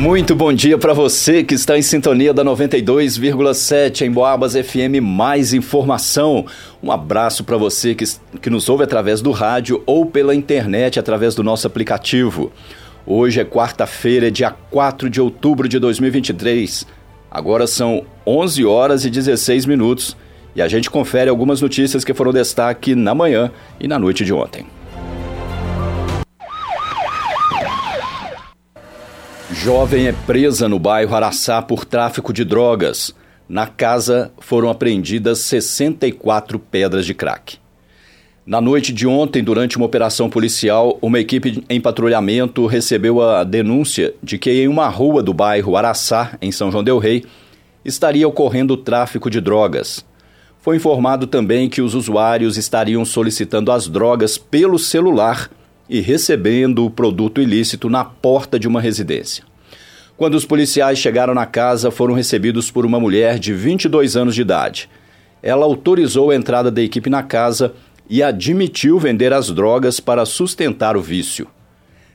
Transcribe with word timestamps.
Muito 0.00 0.34
bom 0.34 0.50
dia 0.50 0.78
para 0.78 0.94
você 0.94 1.44
que 1.44 1.52
está 1.52 1.76
em 1.76 1.82
sintonia 1.82 2.32
da 2.32 2.42
92,7 2.42 4.06
em 4.06 4.10
Boabas 4.10 4.54
FM. 4.54 4.98
Mais 5.02 5.52
informação. 5.52 6.46
Um 6.82 6.90
abraço 6.90 7.44
para 7.44 7.58
você 7.58 7.94
que, 7.94 8.06
que 8.40 8.48
nos 8.48 8.66
ouve 8.70 8.82
através 8.82 9.20
do 9.20 9.30
rádio 9.30 9.82
ou 9.84 10.06
pela 10.06 10.34
internet 10.34 10.98
através 10.98 11.34
do 11.34 11.42
nosso 11.42 11.66
aplicativo. 11.66 12.50
Hoje 13.04 13.40
é 13.42 13.44
quarta-feira, 13.44 14.30
dia 14.30 14.50
4 14.50 15.10
de 15.10 15.20
outubro 15.20 15.68
de 15.68 15.78
2023. 15.78 16.86
Agora 17.30 17.66
são 17.66 18.02
11 18.26 18.64
horas 18.64 19.04
e 19.04 19.10
16 19.10 19.66
minutos 19.66 20.16
e 20.56 20.62
a 20.62 20.66
gente 20.66 20.88
confere 20.88 21.28
algumas 21.28 21.60
notícias 21.60 22.06
que 22.06 22.14
foram 22.14 22.32
destaque 22.32 22.94
na 22.94 23.14
manhã 23.14 23.52
e 23.78 23.86
na 23.86 23.98
noite 23.98 24.24
de 24.24 24.32
ontem. 24.32 24.64
Jovem 29.62 30.06
é 30.06 30.12
presa 30.12 30.70
no 30.70 30.78
bairro 30.78 31.14
Araçá 31.14 31.60
por 31.60 31.84
tráfico 31.84 32.32
de 32.32 32.46
drogas. 32.46 33.14
Na 33.46 33.66
casa 33.66 34.32
foram 34.38 34.70
apreendidas 34.70 35.40
64 35.40 36.58
pedras 36.58 37.04
de 37.04 37.12
crack. 37.12 37.58
Na 38.46 38.58
noite 38.58 38.90
de 38.90 39.06
ontem, 39.06 39.44
durante 39.44 39.76
uma 39.76 39.84
operação 39.84 40.30
policial, 40.30 40.98
uma 41.02 41.20
equipe 41.20 41.62
em 41.68 41.78
patrulhamento 41.78 42.64
recebeu 42.64 43.20
a 43.20 43.44
denúncia 43.44 44.14
de 44.22 44.38
que 44.38 44.50
em 44.50 44.66
uma 44.66 44.88
rua 44.88 45.22
do 45.22 45.34
bairro 45.34 45.76
Araçá, 45.76 46.38
em 46.40 46.50
São 46.50 46.72
João 46.72 46.82
del 46.82 46.96
Rei, 46.98 47.22
estaria 47.84 48.26
ocorrendo 48.26 48.78
tráfico 48.78 49.28
de 49.28 49.42
drogas. 49.42 50.02
Foi 50.62 50.76
informado 50.76 51.26
também 51.26 51.68
que 51.68 51.82
os 51.82 51.94
usuários 51.94 52.56
estariam 52.56 53.04
solicitando 53.04 53.70
as 53.70 53.86
drogas 53.86 54.38
pelo 54.38 54.78
celular 54.78 55.50
e 55.86 56.00
recebendo 56.00 56.86
o 56.86 56.90
produto 56.90 57.42
ilícito 57.42 57.90
na 57.90 58.06
porta 58.06 58.58
de 58.58 58.66
uma 58.66 58.80
residência. 58.80 59.49
Quando 60.20 60.34
os 60.34 60.44
policiais 60.44 60.98
chegaram 60.98 61.32
na 61.32 61.46
casa, 61.46 61.90
foram 61.90 62.12
recebidos 62.12 62.70
por 62.70 62.84
uma 62.84 63.00
mulher 63.00 63.38
de 63.38 63.54
22 63.54 64.18
anos 64.18 64.34
de 64.34 64.42
idade. 64.42 64.86
Ela 65.42 65.64
autorizou 65.64 66.30
a 66.30 66.36
entrada 66.36 66.70
da 66.70 66.82
equipe 66.82 67.08
na 67.08 67.22
casa 67.22 67.72
e 68.06 68.22
admitiu 68.22 68.98
vender 68.98 69.32
as 69.32 69.48
drogas 69.48 69.98
para 69.98 70.26
sustentar 70.26 70.94
o 70.94 71.00
vício. 71.00 71.46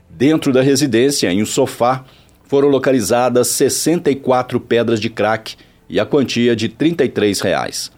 Dentro 0.08 0.54
da 0.54 0.62
residência, 0.62 1.32
em 1.32 1.42
um 1.42 1.48
sofá, 1.48 2.06
foram 2.44 2.68
localizadas 2.68 3.48
64 3.48 4.60
pedras 4.60 5.00
de 5.00 5.10
crack 5.10 5.56
e 5.90 6.00
a 6.00 6.06
quantia 6.06 6.56
de 6.56 6.70
33 6.70 7.42
reais. 7.42 7.92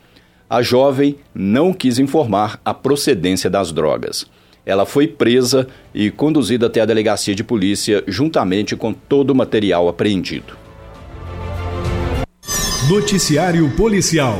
A 0.49 0.61
jovem 0.61 1.17
não 1.36 1.73
quis 1.73 1.99
informar 1.99 2.61
a 2.64 2.73
procedência 2.73 3.49
das 3.49 3.73
drogas. 3.73 4.25
Ela 4.67 4.85
foi 4.85 5.07
presa 5.07 5.65
e 5.95 6.11
conduzida 6.11 6.67
até 6.67 6.81
a 6.81 6.85
delegacia 6.85 7.33
de 7.33 7.41
polícia 7.41 8.03
juntamente 8.05 8.75
com 8.75 8.91
todo 8.91 9.29
o 9.31 9.35
material 9.35 9.87
apreendido. 9.87 10.57
Noticiário 12.89 13.71
Policial. 13.77 14.37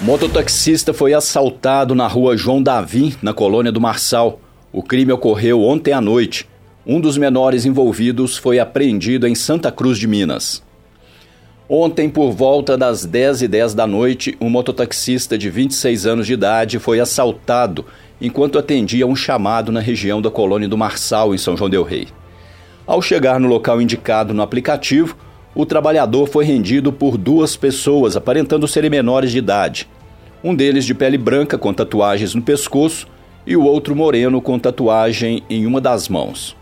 Mototaxista 0.00 0.92
foi 0.92 1.14
assaltado 1.14 1.94
na 1.94 2.08
rua 2.08 2.36
João 2.36 2.60
Davi, 2.60 3.16
na 3.22 3.32
colônia 3.32 3.70
do 3.70 3.80
Marçal. 3.80 4.40
O 4.72 4.82
crime 4.82 5.12
ocorreu 5.12 5.62
ontem 5.62 5.92
à 5.92 6.00
noite. 6.00 6.48
Um 6.84 7.00
dos 7.00 7.16
menores 7.16 7.64
envolvidos 7.64 8.36
foi 8.36 8.58
apreendido 8.58 9.28
em 9.28 9.36
Santa 9.36 9.70
Cruz 9.70 9.98
de 9.98 10.08
Minas. 10.08 10.64
Ontem, 11.68 12.08
por 12.08 12.30
volta 12.30 12.76
das 12.76 13.04
10 13.04 13.42
e 13.42 13.48
10 13.48 13.74
da 13.74 13.86
noite, 13.88 14.36
um 14.40 14.48
mototaxista 14.48 15.36
de 15.36 15.50
26 15.50 16.06
anos 16.06 16.26
de 16.26 16.34
idade 16.34 16.78
foi 16.78 17.00
assaltado 17.00 17.84
enquanto 18.20 18.58
atendia 18.58 19.06
um 19.06 19.16
chamado 19.16 19.70
na 19.70 19.80
região 19.80 20.22
da 20.22 20.30
colônia 20.30 20.68
do 20.68 20.78
Marçal, 20.78 21.34
em 21.34 21.38
São 21.38 21.56
João 21.56 21.70
Del 21.70 21.82
Rei. 21.82 22.08
Ao 22.86 23.02
chegar 23.02 23.40
no 23.40 23.48
local 23.48 23.80
indicado 23.80 24.32
no 24.32 24.42
aplicativo, 24.42 25.16
o 25.54 25.66
trabalhador 25.66 26.28
foi 26.28 26.44
rendido 26.44 26.92
por 26.92 27.16
duas 27.16 27.56
pessoas, 27.56 28.16
aparentando 28.16 28.68
serem 28.68 28.90
menores 28.90 29.32
de 29.32 29.38
idade. 29.38 29.88
Um 30.44 30.54
deles 30.54 30.84
de 30.84 30.94
pele 30.94 31.18
branca, 31.18 31.58
com 31.58 31.72
tatuagens 31.72 32.34
no 32.34 32.42
pescoço, 32.42 33.06
e 33.46 33.56
o 33.56 33.64
outro 33.64 33.96
moreno, 33.96 34.40
com 34.40 34.58
tatuagem 34.58 35.42
em 35.48 35.66
uma 35.66 35.80
das 35.80 36.08
mãos. 36.08 36.56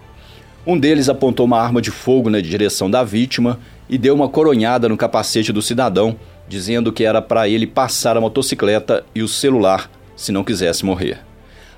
Um 0.66 0.78
deles 0.78 1.08
apontou 1.08 1.44
uma 1.44 1.60
arma 1.60 1.82
de 1.82 1.90
fogo 1.90 2.30
na 2.30 2.40
direção 2.40 2.90
da 2.90 3.02
vítima 3.02 3.58
e 3.88 3.98
deu 3.98 4.14
uma 4.14 4.28
coronhada 4.28 4.88
no 4.88 4.96
capacete 4.96 5.52
do 5.52 5.60
cidadão, 5.60 6.16
dizendo 6.48 6.92
que 6.92 7.04
era 7.04 7.20
para 7.20 7.48
ele 7.48 7.66
passar 7.66 8.16
a 8.16 8.20
motocicleta 8.20 9.04
e 9.14 9.22
o 9.22 9.28
celular 9.28 9.90
se 10.16 10.32
não 10.32 10.44
quisesse 10.44 10.84
morrer. 10.84 11.18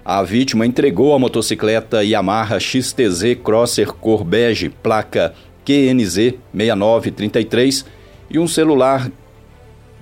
A 0.08 0.22
vítima 0.22 0.64
entregou 0.64 1.12
a 1.14 1.18
motocicleta 1.18 2.04
Yamaha 2.04 2.60
XTZ 2.60 3.38
Crosser 3.42 3.92
cor 3.92 4.22
bege, 4.22 4.68
placa 4.68 5.34
QNZ 5.64 6.34
6933 6.54 7.84
e 8.30 8.38
um 8.38 8.46
celular 8.46 9.10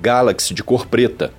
Galaxy 0.02 0.52
de 0.52 0.62
cor 0.62 0.86
preta. 0.86 1.32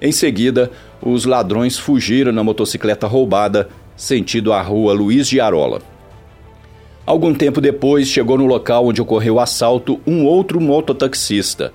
Em 0.00 0.12
seguida, 0.12 0.70
os 1.02 1.24
ladrões 1.24 1.76
fugiram 1.76 2.30
na 2.30 2.44
motocicleta 2.44 3.08
roubada, 3.08 3.68
sentido 3.96 4.52
a 4.52 4.62
rua 4.62 4.92
Luiz 4.92 5.26
de 5.26 5.40
Arola. 5.40 5.82
Algum 7.04 7.34
tempo 7.34 7.60
depois, 7.60 8.06
chegou 8.06 8.38
no 8.38 8.46
local 8.46 8.86
onde 8.86 9.02
ocorreu 9.02 9.34
o 9.34 9.40
assalto 9.40 10.00
um 10.06 10.24
outro 10.24 10.60
mototaxista. 10.60 11.72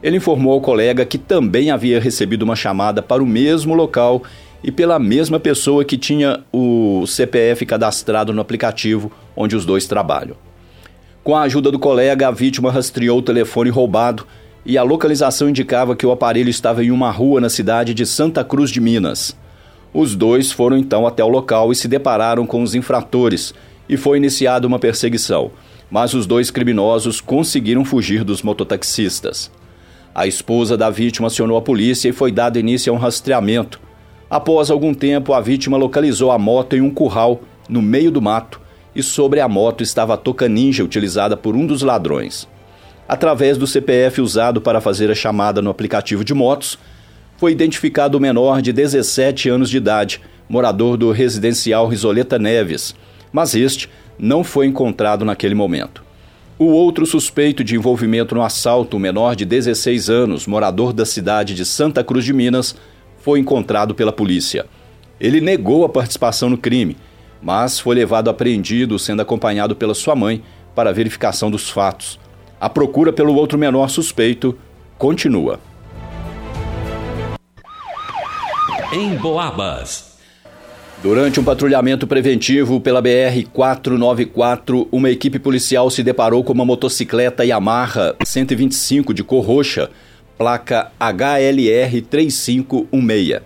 Ele 0.00 0.18
informou 0.18 0.52
ao 0.52 0.60
colega 0.60 1.04
que 1.04 1.18
também 1.18 1.72
havia 1.72 1.98
recebido 1.98 2.44
uma 2.44 2.54
chamada 2.54 3.02
para 3.02 3.20
o 3.20 3.26
mesmo 3.26 3.74
local 3.74 4.22
e 4.62 4.70
pela 4.70 4.98
mesma 4.98 5.40
pessoa 5.40 5.84
que 5.84 5.98
tinha 5.98 6.40
o 6.52 7.04
CPF 7.06 7.66
cadastrado 7.66 8.32
no 8.32 8.40
aplicativo 8.40 9.10
onde 9.36 9.56
os 9.56 9.64
dois 9.64 9.86
trabalham. 9.86 10.36
Com 11.24 11.36
a 11.36 11.42
ajuda 11.42 11.70
do 11.70 11.78
colega, 11.78 12.28
a 12.28 12.30
vítima 12.30 12.70
rastreou 12.70 13.18
o 13.18 13.22
telefone 13.22 13.70
roubado 13.70 14.26
e 14.64 14.78
a 14.78 14.82
localização 14.82 15.48
indicava 15.48 15.96
que 15.96 16.06
o 16.06 16.12
aparelho 16.12 16.48
estava 16.48 16.84
em 16.84 16.90
uma 16.90 17.10
rua 17.10 17.40
na 17.40 17.48
cidade 17.48 17.94
de 17.94 18.06
Santa 18.06 18.44
Cruz 18.44 18.70
de 18.70 18.80
Minas. 18.80 19.36
Os 19.92 20.14
dois 20.14 20.52
foram 20.52 20.76
então 20.76 21.06
até 21.06 21.22
o 21.22 21.28
local 21.28 21.72
e 21.72 21.76
se 21.76 21.88
depararam 21.88 22.46
com 22.46 22.62
os 22.62 22.74
infratores 22.74 23.52
e 23.88 23.96
foi 23.96 24.16
iniciada 24.16 24.66
uma 24.66 24.78
perseguição, 24.78 25.50
mas 25.90 26.14
os 26.14 26.26
dois 26.26 26.50
criminosos 26.50 27.20
conseguiram 27.20 27.84
fugir 27.84 28.24
dos 28.24 28.42
mototaxistas. 28.42 29.50
A 30.14 30.26
esposa 30.26 30.76
da 30.76 30.90
vítima 30.90 31.26
acionou 31.26 31.56
a 31.56 31.62
polícia 31.62 32.08
e 32.08 32.12
foi 32.12 32.30
dado 32.30 32.58
início 32.58 32.92
a 32.92 32.96
um 32.96 32.98
rastreamento 32.98 33.80
Após 34.32 34.70
algum 34.70 34.94
tempo, 34.94 35.34
a 35.34 35.42
vítima 35.42 35.76
localizou 35.76 36.30
a 36.30 36.38
moto 36.38 36.74
em 36.74 36.80
um 36.80 36.88
curral 36.88 37.42
no 37.68 37.82
meio 37.82 38.10
do 38.10 38.22
mato 38.22 38.58
e 38.96 39.02
sobre 39.02 39.40
a 39.40 39.46
moto 39.46 39.82
estava 39.82 40.14
a 40.14 40.16
toca 40.16 40.48
ninja 40.48 40.82
utilizada 40.82 41.36
por 41.36 41.54
um 41.54 41.66
dos 41.66 41.82
ladrões. 41.82 42.48
Através 43.06 43.58
do 43.58 43.66
CPF 43.66 44.22
usado 44.22 44.58
para 44.58 44.80
fazer 44.80 45.10
a 45.10 45.14
chamada 45.14 45.60
no 45.60 45.68
aplicativo 45.68 46.24
de 46.24 46.32
motos, 46.32 46.78
foi 47.36 47.52
identificado 47.52 48.16
o 48.16 48.20
menor 48.22 48.62
de 48.62 48.72
17 48.72 49.50
anos 49.50 49.68
de 49.68 49.76
idade, 49.76 50.18
morador 50.48 50.96
do 50.96 51.12
residencial 51.12 51.86
Risoleta 51.86 52.38
Neves, 52.38 52.94
mas 53.30 53.54
este 53.54 53.86
não 54.18 54.42
foi 54.42 54.66
encontrado 54.66 55.26
naquele 55.26 55.54
momento. 55.54 56.02
O 56.58 56.68
outro 56.68 57.04
suspeito 57.04 57.62
de 57.62 57.76
envolvimento 57.76 58.34
no 58.34 58.42
assalto, 58.42 58.96
o 58.96 59.00
menor 59.00 59.36
de 59.36 59.44
16 59.44 60.08
anos, 60.08 60.46
morador 60.46 60.94
da 60.94 61.04
cidade 61.04 61.54
de 61.54 61.66
Santa 61.66 62.02
Cruz 62.02 62.24
de 62.24 62.32
Minas, 62.32 62.74
foi 63.22 63.38
encontrado 63.38 63.94
pela 63.94 64.12
polícia. 64.12 64.66
Ele 65.20 65.40
negou 65.40 65.84
a 65.84 65.88
participação 65.88 66.50
no 66.50 66.58
crime, 66.58 66.96
mas 67.40 67.78
foi 67.78 67.94
levado 67.94 68.28
apreendido, 68.28 68.98
sendo 68.98 69.22
acompanhado 69.22 69.76
pela 69.76 69.94
sua 69.94 70.16
mãe 70.16 70.42
para 70.74 70.90
a 70.90 70.92
verificação 70.92 71.50
dos 71.50 71.70
fatos. 71.70 72.18
A 72.60 72.68
procura 72.68 73.12
pelo 73.12 73.34
outro 73.34 73.58
menor 73.58 73.88
suspeito 73.88 74.58
continua. 74.98 75.60
Em 78.92 79.14
Boabas. 79.16 80.12
Durante 81.02 81.40
um 81.40 81.44
patrulhamento 81.44 82.06
preventivo 82.06 82.80
pela 82.80 83.02
BR-494, 83.02 84.86
uma 84.92 85.10
equipe 85.10 85.38
policial 85.38 85.90
se 85.90 86.02
deparou 86.02 86.44
com 86.44 86.52
uma 86.52 86.64
motocicleta 86.64 87.44
Yamaha 87.44 88.14
125 88.24 89.12
de 89.12 89.24
cor 89.24 89.44
roxa 89.44 89.90
placa 90.42 90.90
HLR 90.98 92.02
3516. 92.02 93.42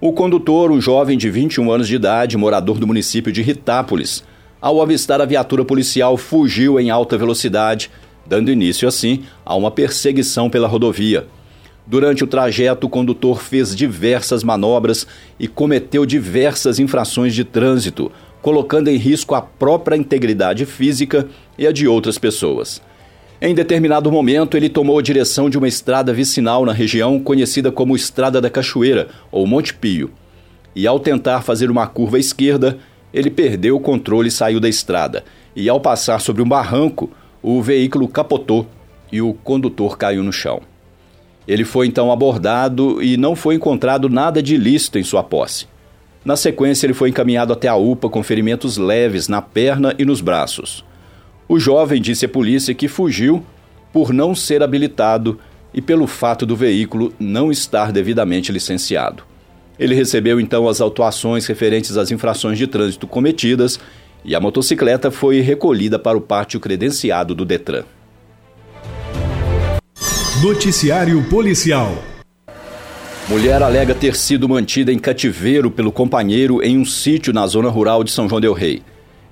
O 0.00 0.12
condutor, 0.12 0.72
um 0.72 0.80
jovem 0.80 1.16
de 1.16 1.30
21 1.30 1.70
anos 1.70 1.86
de 1.86 1.94
idade, 1.94 2.36
morador 2.36 2.76
do 2.76 2.88
município 2.88 3.30
de 3.30 3.40
Ritápolis, 3.40 4.24
ao 4.60 4.82
avistar 4.82 5.20
a 5.20 5.24
viatura 5.24 5.64
policial, 5.64 6.16
fugiu 6.16 6.80
em 6.80 6.90
alta 6.90 7.16
velocidade, 7.16 7.88
dando 8.26 8.50
início 8.50 8.88
assim 8.88 9.22
a 9.46 9.54
uma 9.54 9.70
perseguição 9.70 10.50
pela 10.50 10.66
rodovia. 10.66 11.24
Durante 11.86 12.24
o 12.24 12.26
trajeto, 12.26 12.88
o 12.88 12.90
condutor 12.90 13.40
fez 13.40 13.72
diversas 13.72 14.42
manobras 14.42 15.06
e 15.38 15.46
cometeu 15.46 16.04
diversas 16.04 16.80
infrações 16.80 17.32
de 17.32 17.44
trânsito, 17.44 18.10
colocando 18.42 18.88
em 18.88 18.96
risco 18.96 19.36
a 19.36 19.40
própria 19.40 19.94
integridade 19.94 20.66
física 20.66 21.28
e 21.56 21.64
a 21.64 21.70
de 21.70 21.86
outras 21.86 22.18
pessoas. 22.18 22.82
Em 23.40 23.54
determinado 23.54 24.10
momento, 24.10 24.56
ele 24.56 24.68
tomou 24.68 24.98
a 24.98 25.02
direção 25.02 25.50
de 25.50 25.58
uma 25.58 25.68
estrada 25.68 26.12
vicinal 26.12 26.64
na 26.64 26.72
região 26.72 27.18
conhecida 27.18 27.72
como 27.72 27.96
Estrada 27.96 28.40
da 28.40 28.48
Cachoeira, 28.48 29.08
ou 29.30 29.46
Monte 29.46 29.74
Pio. 29.74 30.10
E 30.74 30.86
ao 30.86 31.00
tentar 31.00 31.42
fazer 31.42 31.70
uma 31.70 31.86
curva 31.86 32.16
à 32.16 32.20
esquerda, 32.20 32.78
ele 33.12 33.30
perdeu 33.30 33.76
o 33.76 33.80
controle 33.80 34.28
e 34.28 34.32
saiu 34.32 34.60
da 34.60 34.68
estrada. 34.68 35.24
E 35.54 35.68
ao 35.68 35.80
passar 35.80 36.20
sobre 36.20 36.42
um 36.42 36.48
barranco, 36.48 37.10
o 37.42 37.60
veículo 37.60 38.08
capotou 38.08 38.66
e 39.12 39.20
o 39.20 39.34
condutor 39.34 39.98
caiu 39.98 40.22
no 40.22 40.32
chão. 40.32 40.62
Ele 41.46 41.64
foi 41.64 41.86
então 41.86 42.10
abordado 42.10 43.02
e 43.02 43.16
não 43.16 43.36
foi 43.36 43.56
encontrado 43.56 44.08
nada 44.08 44.42
de 44.42 44.54
ilícito 44.54 44.98
em 44.98 45.04
sua 45.04 45.22
posse. 45.22 45.66
Na 46.24 46.36
sequência, 46.36 46.86
ele 46.86 46.94
foi 46.94 47.10
encaminhado 47.10 47.52
até 47.52 47.68
a 47.68 47.76
UPA 47.76 48.08
com 48.08 48.22
ferimentos 48.22 48.78
leves 48.78 49.28
na 49.28 49.42
perna 49.42 49.94
e 49.98 50.04
nos 50.04 50.20
braços. 50.22 50.84
O 51.48 51.58
jovem 51.58 52.00
disse 52.00 52.24
à 52.24 52.28
polícia 52.28 52.74
que 52.74 52.88
fugiu 52.88 53.44
por 53.92 54.12
não 54.12 54.34
ser 54.34 54.62
habilitado 54.62 55.38
e 55.72 55.82
pelo 55.82 56.06
fato 56.06 56.46
do 56.46 56.56
veículo 56.56 57.12
não 57.18 57.50
estar 57.50 57.92
devidamente 57.92 58.50
licenciado. 58.50 59.24
Ele 59.78 59.94
recebeu 59.94 60.40
então 60.40 60.68
as 60.68 60.80
autuações 60.80 61.46
referentes 61.46 61.96
às 61.96 62.10
infrações 62.10 62.56
de 62.56 62.66
trânsito 62.66 63.06
cometidas 63.06 63.78
e 64.24 64.34
a 64.34 64.40
motocicleta 64.40 65.10
foi 65.10 65.40
recolhida 65.40 65.98
para 65.98 66.16
o 66.16 66.20
pátio 66.20 66.58
credenciado 66.58 67.34
do 67.34 67.44
Detran. 67.44 67.84
Noticiário 70.42 71.22
Policial 71.24 71.92
Mulher 73.28 73.62
alega 73.62 73.94
ter 73.94 74.14
sido 74.14 74.48
mantida 74.48 74.92
em 74.92 74.98
cativeiro 74.98 75.70
pelo 75.70 75.90
companheiro 75.90 76.62
em 76.62 76.78
um 76.78 76.84
sítio 76.84 77.32
na 77.32 77.46
zona 77.46 77.68
rural 77.68 78.04
de 78.04 78.10
São 78.10 78.28
João 78.28 78.40
Del 78.40 78.52
Rei. 78.52 78.82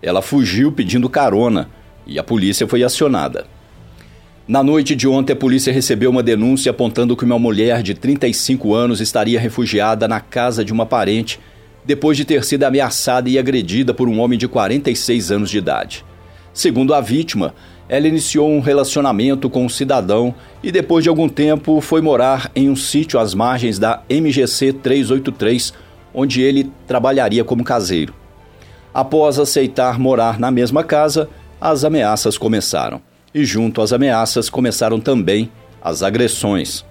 Ela 0.02 0.22
fugiu 0.22 0.72
pedindo 0.72 1.08
carona 1.08 1.68
e 2.06 2.19
a 2.19 2.22
polícia 2.22 2.66
foi 2.66 2.82
acionada. 2.82 3.46
Na 4.46 4.62
noite 4.62 4.96
de 4.96 5.06
ontem, 5.06 5.32
a 5.32 5.37
polícia 5.37 5.72
recebeu 5.72 6.10
uma 6.10 6.22
denúncia 6.22 6.70
apontando 6.70 7.16
que 7.16 7.25
uma 7.25 7.38
mulher 7.38 7.82
de 7.82 7.94
35 7.94 8.75
anos 8.75 9.00
estaria 9.00 9.38
refugiada 9.38 10.08
na 10.08 10.20
casa 10.20 10.64
de 10.64 10.72
uma 10.72 10.84
parente 10.84 11.38
depois 11.84 12.16
de 12.16 12.25
ter 12.25 12.44
sido 12.44 12.64
ameaçada 12.64 13.28
e 13.28 13.38
agredida 13.38 13.94
por 13.94 14.08
um 14.08 14.20
homem 14.20 14.38
de 14.38 14.49
46 14.49 15.32
anos 15.32 15.50
de 15.50 15.58
idade. 15.58 16.04
Segundo 16.52 16.93
a 16.93 17.00
vítima, 17.00 17.54
ela 17.88 18.06
iniciou 18.06 18.50
um 18.50 18.60
relacionamento 18.60 19.48
com 19.48 19.64
um 19.64 19.69
cidadão 19.69 20.34
e, 20.62 20.70
depois 20.70 21.02
de 21.02 21.08
algum 21.08 21.28
tempo, 21.28 21.81
foi 21.81 22.00
morar 22.00 22.50
em 22.55 22.69
um 22.69 22.76
sítio 22.76 23.19
às 23.19 23.34
margens 23.34 23.78
da 23.78 24.02
MGC 24.08 24.72
383, 24.75 25.72
onde 26.14 26.43
ele 26.43 26.70
trabalharia 26.87 27.44
como 27.44 27.64
caseiro. 27.64 28.14
Após 28.94 29.38
aceitar 29.38 29.98
morar 29.98 30.38
na 30.38 30.50
mesma 30.50 30.84
casa, 30.84 31.28
as 31.62 31.84
ameaças 31.84 32.36
começaram. 32.36 33.00
E, 33.32 33.44
junto 33.44 33.80
às 33.80 33.92
ameaças, 33.92 34.50
começaram 34.50 34.98
também 34.98 35.48
as 35.80 36.02
agressões. 36.02 36.84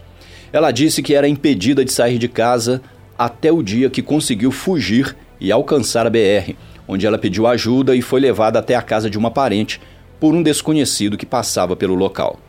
Ela 0.53 0.71
disse 0.71 1.03
que 1.03 1.13
era 1.13 1.27
impedida 1.27 1.83
de 1.83 1.91
sair 1.91 2.17
de 2.17 2.29
casa 2.29 2.81
até 3.19 3.51
o 3.51 3.61
dia 3.61 3.89
que 3.89 4.01
conseguiu 4.01 4.49
fugir 4.49 5.13
e 5.41 5.51
alcançar 5.51 6.07
a 6.07 6.09
BR, 6.09 6.55
onde 6.87 7.05
ela 7.05 7.17
pediu 7.17 7.47
ajuda 7.47 7.97
e 7.97 8.01
foi 8.01 8.21
levada 8.21 8.59
até 8.59 8.73
a 8.73 8.81
casa 8.81 9.09
de 9.09 9.17
uma 9.17 9.29
parente 9.29 9.81
por 10.21 10.33
um 10.33 10.41
desconhecido 10.41 11.17
que 11.17 11.25
passava 11.25 11.75
pelo 11.75 11.93
local. 11.93 12.39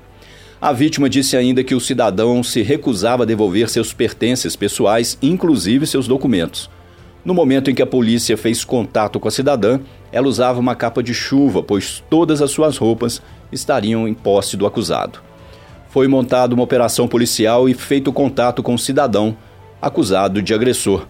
A 0.60 0.72
vítima 0.72 1.10
disse 1.10 1.36
ainda 1.36 1.64
que 1.64 1.74
o 1.74 1.80
cidadão 1.80 2.40
se 2.44 2.62
recusava 2.62 3.24
a 3.24 3.26
devolver 3.26 3.68
seus 3.68 3.92
pertences 3.92 4.54
pessoais, 4.54 5.18
inclusive 5.20 5.88
seus 5.88 6.06
documentos. 6.06 6.70
No 7.24 7.34
momento 7.34 7.68
em 7.68 7.74
que 7.74 7.82
a 7.82 7.86
polícia 7.86 8.36
fez 8.36 8.64
contato 8.64 9.18
com 9.18 9.26
a 9.26 9.30
cidadã, 9.30 9.80
ela 10.12 10.28
usava 10.28 10.60
uma 10.60 10.74
capa 10.74 11.02
de 11.02 11.14
chuva, 11.14 11.62
pois 11.62 12.04
todas 12.10 12.42
as 12.42 12.50
suas 12.50 12.76
roupas 12.76 13.22
estariam 13.50 14.06
em 14.06 14.12
posse 14.12 14.56
do 14.56 14.66
acusado. 14.66 15.20
Foi 15.88 16.06
montada 16.06 16.54
uma 16.54 16.62
operação 16.62 17.08
policial 17.08 17.68
e 17.68 17.74
feito 17.74 18.12
contato 18.12 18.62
com 18.62 18.74
o 18.74 18.78
cidadão 18.78 19.36
acusado 19.80 20.42
de 20.42 20.54
agressor. 20.54 21.06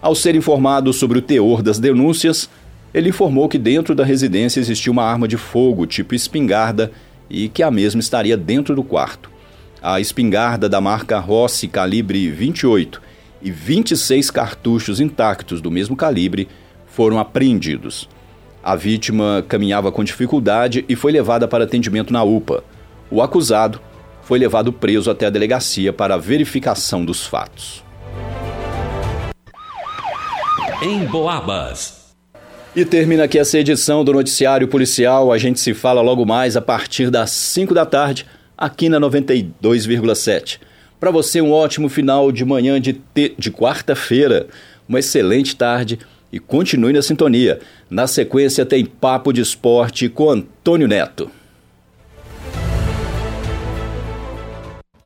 Ao 0.00 0.14
ser 0.14 0.34
informado 0.34 0.92
sobre 0.92 1.18
o 1.18 1.22
teor 1.22 1.62
das 1.62 1.78
denúncias, 1.78 2.48
ele 2.92 3.08
informou 3.08 3.48
que 3.48 3.58
dentro 3.58 3.94
da 3.94 4.04
residência 4.04 4.60
existia 4.60 4.92
uma 4.92 5.02
arma 5.02 5.26
de 5.26 5.36
fogo 5.36 5.86
tipo 5.86 6.14
espingarda 6.14 6.92
e 7.28 7.48
que 7.48 7.62
a 7.62 7.70
mesma 7.70 8.00
estaria 8.00 8.36
dentro 8.36 8.74
do 8.74 8.84
quarto. 8.84 9.30
A 9.82 10.00
espingarda 10.00 10.68
da 10.68 10.80
marca 10.80 11.18
Rossi 11.18 11.68
calibre 11.68 12.30
28 12.30 13.02
e 13.42 13.50
26 13.50 14.30
cartuchos 14.30 15.00
intactos 15.00 15.60
do 15.60 15.70
mesmo 15.70 15.96
calibre 15.96 16.48
foram 16.86 17.18
apreendidos. 17.18 18.08
A 18.66 18.76
vítima 18.76 19.44
caminhava 19.46 19.92
com 19.92 20.02
dificuldade 20.02 20.86
e 20.88 20.96
foi 20.96 21.12
levada 21.12 21.46
para 21.46 21.64
atendimento 21.64 22.14
na 22.14 22.24
UPA. 22.24 22.64
O 23.10 23.20
acusado 23.20 23.78
foi 24.22 24.38
levado 24.38 24.72
preso 24.72 25.10
até 25.10 25.26
a 25.26 25.30
delegacia 25.30 25.92
para 25.92 26.14
a 26.14 26.16
verificação 26.16 27.04
dos 27.04 27.26
fatos. 27.26 27.84
Em 30.82 31.04
Boabas. 31.04 32.14
E 32.74 32.86
termina 32.86 33.24
aqui 33.24 33.38
essa 33.38 33.58
edição 33.58 34.02
do 34.02 34.14
Noticiário 34.14 34.66
Policial. 34.66 35.30
A 35.30 35.36
gente 35.36 35.60
se 35.60 35.74
fala 35.74 36.00
logo 36.00 36.24
mais 36.24 36.56
a 36.56 36.62
partir 36.62 37.10
das 37.10 37.32
5 37.32 37.74
da 37.74 37.84
tarde, 37.84 38.24
aqui 38.56 38.88
na 38.88 38.98
92,7. 38.98 40.58
Para 40.98 41.10
você, 41.10 41.42
um 41.42 41.52
ótimo 41.52 41.90
final 41.90 42.32
de 42.32 42.46
manhã 42.46 42.80
de, 42.80 42.98
de 43.14 43.50
quarta-feira, 43.50 44.46
uma 44.88 45.00
excelente 45.00 45.54
tarde 45.54 45.98
e 46.34 46.40
continue 46.40 46.92
na 46.92 47.00
sintonia. 47.00 47.60
Na 47.88 48.08
sequência, 48.08 48.66
tem 48.66 48.84
Papo 48.84 49.32
de 49.32 49.40
Esporte 49.40 50.08
com 50.08 50.28
Antônio 50.28 50.88
Neto. 50.88 51.30